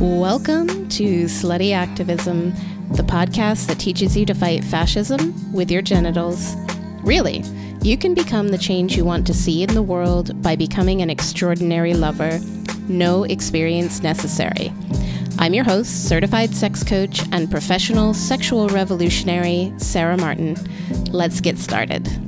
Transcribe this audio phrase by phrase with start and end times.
[0.00, 2.52] Welcome to Slutty Activism,
[2.92, 6.54] the podcast that teaches you to fight fascism with your genitals.
[7.02, 7.42] Really,
[7.82, 11.10] you can become the change you want to see in the world by becoming an
[11.10, 12.38] extraordinary lover.
[12.86, 14.72] No experience necessary.
[15.40, 20.56] I'm your host, certified sex coach, and professional sexual revolutionary, Sarah Martin.
[21.10, 22.27] Let's get started.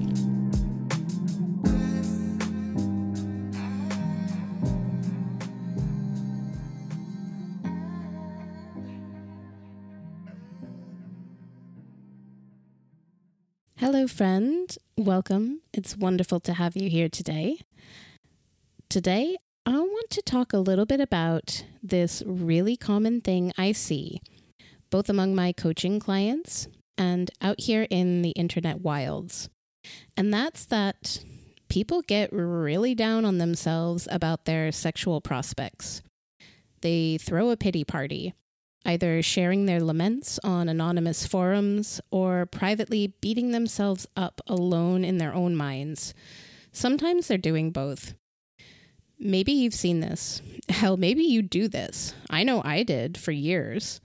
[14.21, 14.77] Friend.
[14.99, 15.63] Welcome.
[15.73, 17.61] It's wonderful to have you here today.
[18.91, 24.21] Today, I want to talk a little bit about this really common thing I see,
[24.91, 29.49] both among my coaching clients and out here in the internet wilds.
[30.19, 31.25] And that's that
[31.71, 36.03] people get really down on themselves about their sexual prospects.
[36.83, 38.35] They throw a pity party
[38.85, 45.35] either sharing their laments on anonymous forums or privately beating themselves up alone in their
[45.35, 46.15] own minds.
[46.73, 48.15] Sometimes they're doing both.
[49.19, 50.41] Maybe you've seen this.
[50.69, 52.15] Hell, maybe you do this.
[52.31, 54.01] I know I did for years.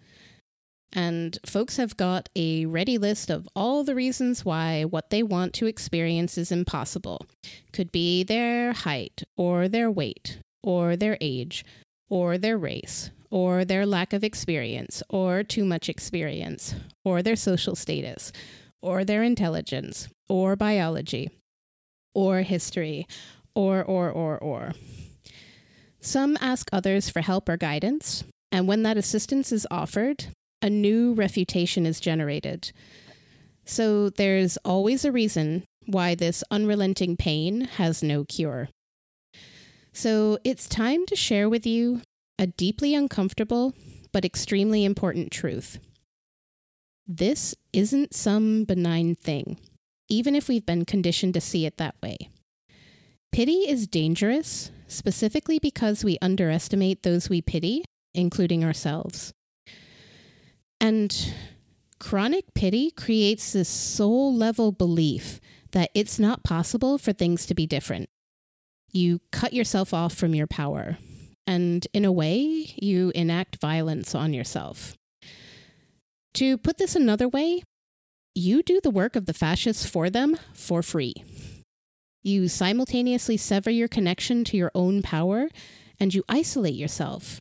[0.91, 5.53] And folks have got a ready list of all the reasons why what they want
[5.55, 7.25] to experience is impossible.
[7.73, 11.65] Could be their height, or their weight, or their age,
[12.09, 17.75] or their race, or their lack of experience, or too much experience, or their social
[17.75, 18.31] status,
[18.81, 21.29] or their intelligence, or biology,
[22.13, 23.05] or history,
[23.53, 24.71] or, or, or, or.
[25.99, 30.27] Some ask others for help or guidance, and when that assistance is offered,
[30.61, 32.71] a new refutation is generated.
[33.65, 38.69] So there's always a reason why this unrelenting pain has no cure.
[39.91, 42.01] So it's time to share with you
[42.37, 43.73] a deeply uncomfortable
[44.11, 45.79] but extremely important truth.
[47.07, 49.59] This isn't some benign thing,
[50.09, 52.17] even if we've been conditioned to see it that way.
[53.31, 59.33] Pity is dangerous, specifically because we underestimate those we pity, including ourselves.
[60.79, 61.33] And
[61.99, 65.39] chronic pity creates this soul level belief
[65.71, 68.09] that it's not possible for things to be different.
[68.91, 70.97] You cut yourself off from your power,
[71.47, 74.95] and in a way, you enact violence on yourself.
[76.35, 77.63] To put this another way,
[78.33, 81.13] you do the work of the fascists for them for free.
[82.23, 85.49] You simultaneously sever your connection to your own power
[85.99, 87.39] and you isolate yourself.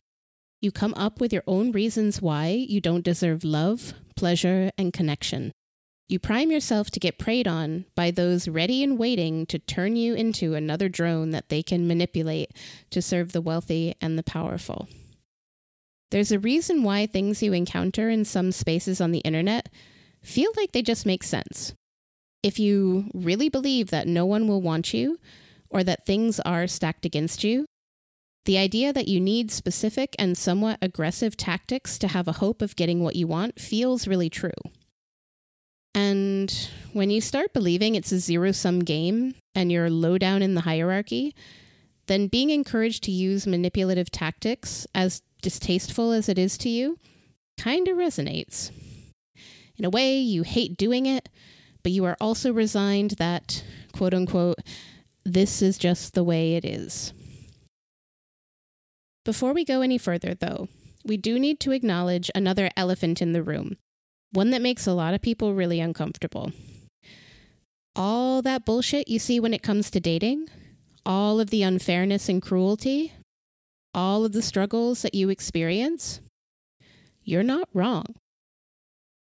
[0.61, 5.51] You come up with your own reasons why you don't deserve love, pleasure, and connection.
[6.07, 10.13] You prime yourself to get preyed on by those ready and waiting to turn you
[10.13, 12.51] into another drone that they can manipulate
[12.91, 14.87] to serve the wealthy and the powerful.
[16.11, 19.69] There's a reason why things you encounter in some spaces on the internet
[20.21, 21.73] feel like they just make sense.
[22.43, 25.19] If you really believe that no one will want you
[25.71, 27.65] or that things are stacked against you,
[28.45, 32.75] the idea that you need specific and somewhat aggressive tactics to have a hope of
[32.75, 34.51] getting what you want feels really true.
[35.95, 40.53] And when you start believing it's a zero sum game and you're low down in
[40.53, 41.33] the hierarchy,
[42.07, 46.99] then being encouraged to use manipulative tactics, as distasteful as it is to you,
[47.57, 48.71] kind of resonates.
[49.77, 51.29] In a way, you hate doing it,
[51.81, 53.63] but you are also resigned that,
[53.93, 54.59] quote unquote,
[55.23, 57.13] this is just the way it is.
[59.23, 60.67] Before we go any further, though,
[61.05, 63.77] we do need to acknowledge another elephant in the room
[64.35, 66.51] one that makes a lot of people really uncomfortable.
[67.95, 70.49] All that bullshit you see when it comes to dating,
[71.05, 73.13] all of the unfairness and cruelty,
[73.93, 76.19] all of the struggles that you experience,
[77.23, 78.15] you're not wrong.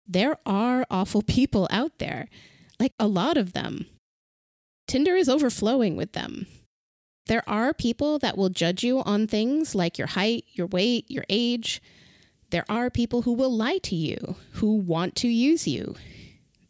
[0.06, 2.28] There are awful people out there,
[2.81, 3.87] like a lot of them.
[4.87, 6.46] Tinder is overflowing with them.
[7.26, 11.25] There are people that will judge you on things like your height, your weight, your
[11.31, 11.81] age,
[12.55, 15.97] there are people who will lie to you, who want to use you.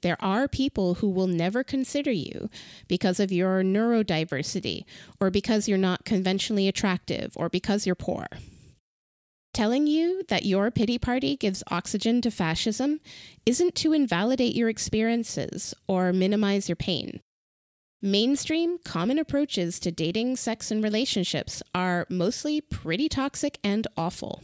[0.00, 2.48] There are people who will never consider you
[2.88, 4.84] because of your neurodiversity,
[5.20, 8.28] or because you're not conventionally attractive, or because you're poor.
[9.52, 13.00] Telling you that your pity party gives oxygen to fascism
[13.44, 17.20] isn't to invalidate your experiences or minimize your pain.
[18.00, 24.42] Mainstream, common approaches to dating, sex, and relationships are mostly pretty toxic and awful.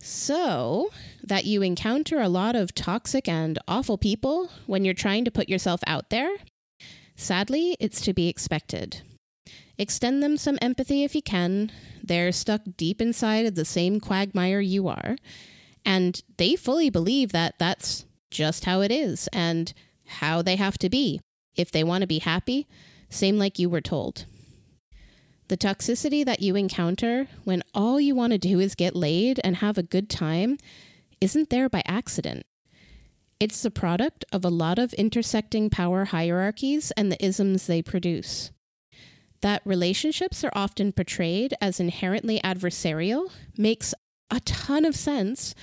[0.00, 0.90] So,
[1.22, 5.48] that you encounter a lot of toxic and awful people when you're trying to put
[5.48, 6.36] yourself out there,
[7.16, 9.02] sadly, it's to be expected.
[9.76, 11.70] Extend them some empathy if you can.
[12.02, 15.16] They're stuck deep inside of the same quagmire you are.
[15.84, 19.72] And they fully believe that that's just how it is and
[20.06, 21.20] how they have to be.
[21.56, 22.66] If they want to be happy,
[23.08, 24.26] same like you were told.
[25.48, 29.56] The toxicity that you encounter when all you want to do is get laid and
[29.56, 30.58] have a good time
[31.20, 32.44] isn't there by accident.
[33.40, 38.50] It's the product of a lot of intersecting power hierarchies and the isms they produce.
[39.40, 43.94] That relationships are often portrayed as inherently adversarial makes
[44.30, 45.54] a ton of sense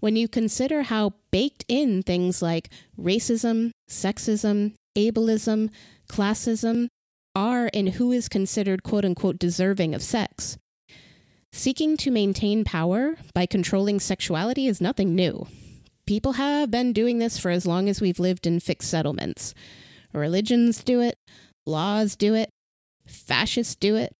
[0.00, 5.70] when you consider how baked in things like racism, sexism, ableism,
[6.08, 6.88] classism
[7.34, 10.58] are and who is considered quote unquote deserving of sex.
[11.52, 15.46] Seeking to maintain power by controlling sexuality is nothing new.
[16.06, 19.54] People have been doing this for as long as we've lived in fixed settlements.
[20.12, 21.18] Religions do it,
[21.66, 22.50] laws do it,
[23.06, 24.12] fascists do it.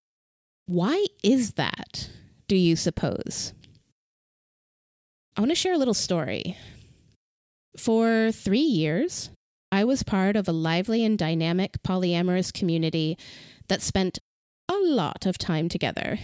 [0.66, 2.10] Why is that,
[2.46, 3.54] do you suppose?
[5.36, 6.56] I want to share a little story.
[7.76, 9.30] For three years,
[9.70, 13.18] I was part of a lively and dynamic polyamorous community
[13.68, 14.18] that spent
[14.68, 16.18] a lot of time together.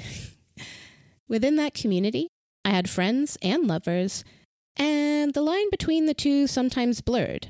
[1.29, 2.29] Within that community,
[2.64, 4.25] I had friends and lovers,
[4.76, 7.49] and the line between the two sometimes blurred.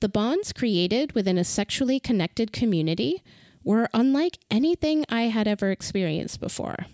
[0.00, 3.22] The bonds created within a sexually connected community
[3.62, 6.86] were unlike anything I had ever experienced before.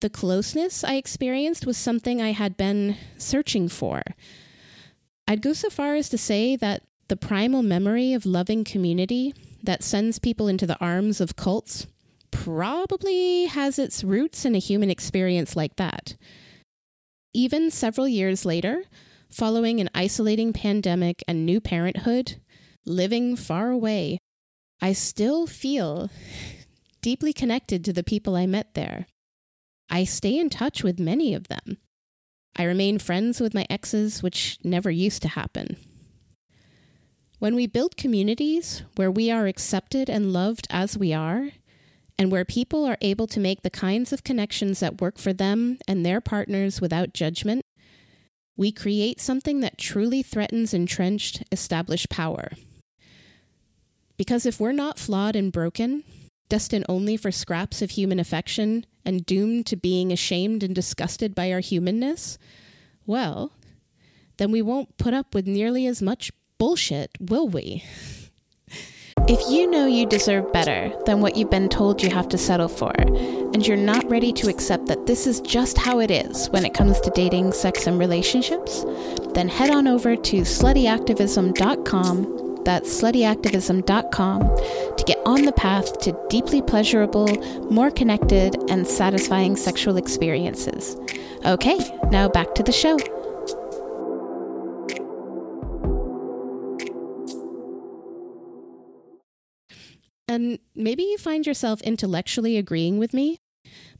[0.00, 4.02] The closeness I experienced was something I had been searching for.
[5.26, 9.82] I'd go so far as to say that the primal memory of loving community that
[9.82, 11.86] sends people into the arms of cults
[12.30, 16.16] probably has its roots in a human experience like that.
[17.34, 18.84] Even several years later,
[19.30, 22.40] following an isolating pandemic and new parenthood,
[22.84, 24.18] living far away,
[24.80, 26.10] I still feel
[27.00, 29.06] deeply connected to the people I met there.
[29.88, 31.78] I stay in touch with many of them.
[32.56, 35.76] I remain friends with my exes, which never used to happen.
[37.38, 41.50] When we build communities where we are accepted and loved as we are,
[42.18, 45.78] and where people are able to make the kinds of connections that work for them
[45.88, 47.64] and their partners without judgment,
[48.56, 52.52] we create something that truly threatens entrenched, established power.
[54.16, 56.04] Because if we're not flawed and broken,
[56.52, 61.50] destined only for scraps of human affection, and doomed to being ashamed and disgusted by
[61.50, 62.36] our humanness,
[63.06, 63.52] well,
[64.36, 67.82] then we won't put up with nearly as much bullshit, will we?
[69.28, 72.66] If you know you deserve better than what you've been told you have to settle
[72.66, 76.64] for, and you're not ready to accept that this is just how it is when
[76.64, 78.84] it comes to dating, sex, and relationships,
[79.32, 84.40] then head on over to sluttyactivism.com that's sluttyactivism.com
[84.96, 87.28] to get on the path to deeply pleasurable,
[87.70, 90.96] more connected, and satisfying sexual experiences.
[91.44, 91.78] Okay,
[92.10, 92.98] now back to the show.
[100.28, 103.38] And maybe you find yourself intellectually agreeing with me,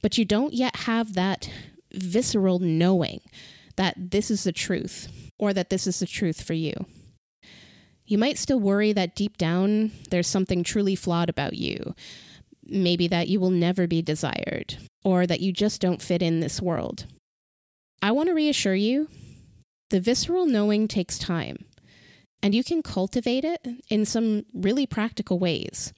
[0.00, 1.50] but you don't yet have that
[1.92, 3.20] visceral knowing
[3.76, 6.72] that this is the truth or that this is the truth for you.
[8.12, 11.94] You might still worry that deep down there's something truly flawed about you.
[12.62, 16.60] Maybe that you will never be desired, or that you just don't fit in this
[16.60, 17.06] world.
[18.02, 19.08] I want to reassure you
[19.88, 21.64] the visceral knowing takes time,
[22.42, 25.94] and you can cultivate it in some really practical ways.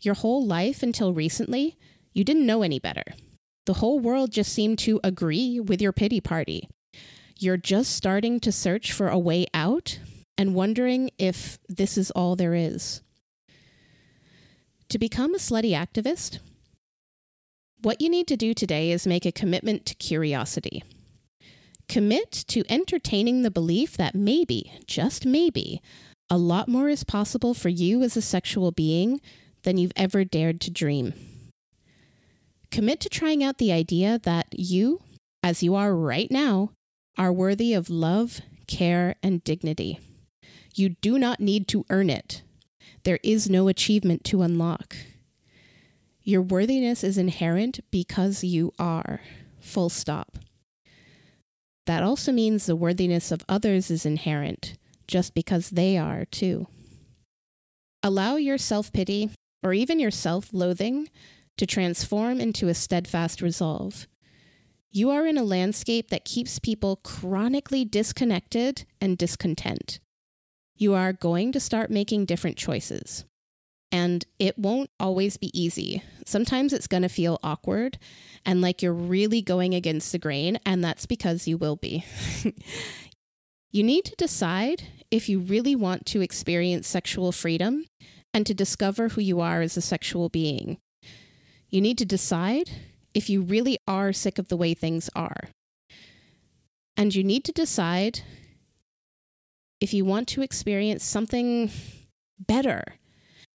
[0.00, 1.76] Your whole life until recently,
[2.12, 3.16] you didn't know any better.
[3.64, 6.68] The whole world just seemed to agree with your pity party.
[7.36, 9.98] You're just starting to search for a way out
[10.38, 13.02] and wondering if this is all there is.
[14.90, 16.38] To become a slutty activist,
[17.82, 20.82] what you need to do today is make a commitment to curiosity.
[21.88, 25.80] Commit to entertaining the belief that maybe, just maybe,
[26.28, 29.20] a lot more is possible for you as a sexual being
[29.62, 31.14] than you've ever dared to dream.
[32.70, 35.00] Commit to trying out the idea that you,
[35.42, 36.72] as you are right now,
[37.16, 40.00] are worthy of love, care, and dignity.
[40.78, 42.42] You do not need to earn it.
[43.04, 44.94] There is no achievement to unlock.
[46.22, 49.22] Your worthiness is inherent because you are.
[49.58, 50.36] Full stop.
[51.86, 54.76] That also means the worthiness of others is inherent,
[55.08, 56.66] just because they are too.
[58.02, 59.30] Allow your self pity,
[59.62, 61.08] or even your self loathing,
[61.56, 64.06] to transform into a steadfast resolve.
[64.90, 70.00] You are in a landscape that keeps people chronically disconnected and discontent
[70.76, 73.24] you are going to start making different choices.
[73.92, 76.02] And it won't always be easy.
[76.26, 77.98] Sometimes it's going to feel awkward
[78.44, 82.04] and like you're really going against the grain, and that's because you will be.
[83.70, 87.84] you need to decide if you really want to experience sexual freedom
[88.34, 90.78] and to discover who you are as a sexual being.
[91.70, 92.70] You need to decide
[93.14, 95.48] if you really are sick of the way things are.
[96.96, 98.20] And you need to decide
[99.80, 101.70] if you want to experience something
[102.38, 102.82] better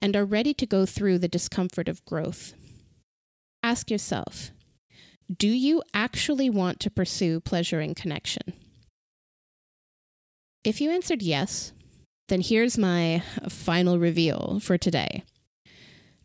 [0.01, 2.53] and are ready to go through the discomfort of growth.
[3.63, 4.51] Ask yourself
[5.37, 8.53] do you actually want to pursue pleasure and connection?
[10.65, 11.71] If you answered yes,
[12.27, 15.23] then here's my final reveal for today.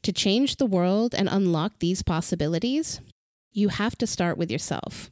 [0.03, 3.00] To change the world and unlock these possibilities,
[3.53, 5.11] you have to start with yourself.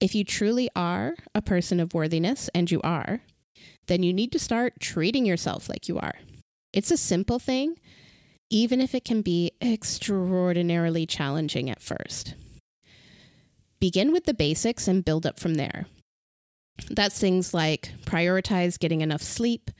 [0.00, 3.20] If you truly are a person of worthiness, and you are,
[3.90, 6.14] then you need to start treating yourself like you are.
[6.72, 7.76] It's a simple thing,
[8.48, 12.34] even if it can be extraordinarily challenging at first.
[13.80, 15.86] Begin with the basics and build up from there.
[16.88, 19.72] That's things like prioritize getting enough sleep,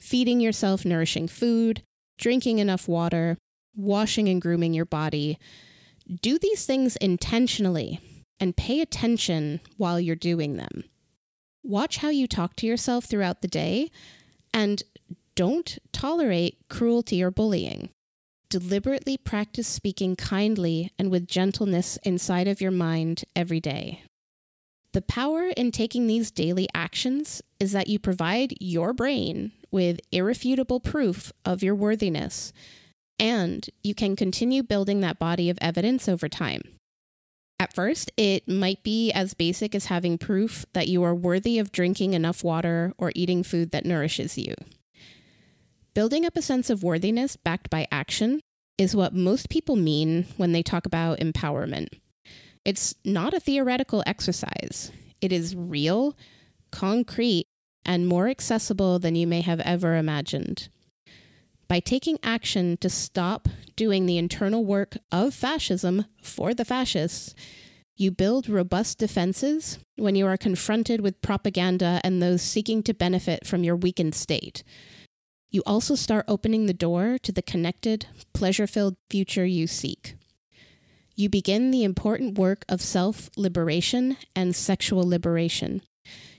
[0.00, 1.82] feeding yourself nourishing food,
[2.18, 3.36] drinking enough water,
[3.76, 5.38] washing and grooming your body.
[6.22, 8.00] Do these things intentionally
[8.40, 10.84] and pay attention while you're doing them.
[11.68, 13.90] Watch how you talk to yourself throughout the day
[14.54, 14.82] and
[15.34, 17.90] don't tolerate cruelty or bullying.
[18.48, 24.02] Deliberately practice speaking kindly and with gentleness inside of your mind every day.
[24.94, 30.80] The power in taking these daily actions is that you provide your brain with irrefutable
[30.80, 32.50] proof of your worthiness,
[33.18, 36.62] and you can continue building that body of evidence over time.
[37.60, 41.72] At first, it might be as basic as having proof that you are worthy of
[41.72, 44.54] drinking enough water or eating food that nourishes you.
[45.92, 48.40] Building up a sense of worthiness backed by action
[48.76, 51.88] is what most people mean when they talk about empowerment.
[52.64, 56.16] It's not a theoretical exercise, it is real,
[56.70, 57.46] concrete,
[57.84, 60.68] and more accessible than you may have ever imagined
[61.68, 67.34] by taking action to stop doing the internal work of fascism for the fascists,
[67.96, 73.46] you build robust defenses when you are confronted with propaganda and those seeking to benefit
[73.46, 74.62] from your weakened state.
[75.50, 80.14] You also start opening the door to the connected, pleasure filled future you seek.
[81.16, 85.82] You begin the important work of self liberation and sexual liberation.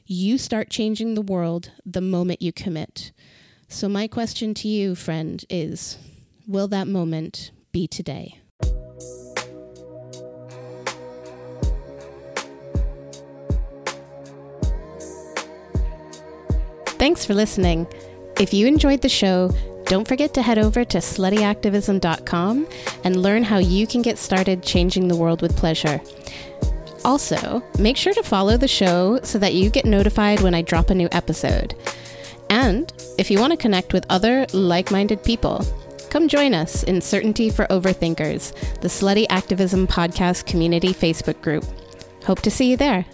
[0.06, 3.12] You start changing the world the moment you commit.
[3.72, 6.00] So, my question to you, friend, is
[6.48, 8.40] Will that moment be today?
[16.98, 17.86] Thanks for listening.
[18.40, 19.52] If you enjoyed the show,
[19.86, 22.68] don't forget to head over to sluttyactivism.com
[23.04, 26.02] and learn how you can get started changing the world with pleasure.
[27.06, 30.90] Also, make sure to follow the show so that you get notified when I drop
[30.90, 31.76] a new episode.
[32.50, 35.66] And if you want to connect with other like minded people,
[36.10, 41.64] come join us in Certainty for Overthinkers, the Slutty Activism Podcast Community Facebook group.
[42.26, 43.06] Hope to see you there.